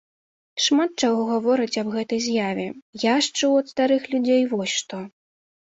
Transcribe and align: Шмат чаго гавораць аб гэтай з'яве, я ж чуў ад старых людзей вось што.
Шмат 0.67 0.91
чаго 1.03 1.21
гавораць 1.31 1.79
аб 1.83 1.93
гэтай 1.97 2.19
з'яве, 2.29 2.67
я 3.05 3.15
ж 3.27 3.35
чуў 3.39 3.53
ад 3.61 3.65
старых 3.75 4.01
людзей 4.17 4.43
вось 4.57 4.75
што. 4.83 5.07